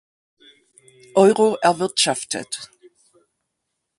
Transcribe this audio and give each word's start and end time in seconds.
Euro 1.13 1.59
erwirtschaftet. 1.61 2.71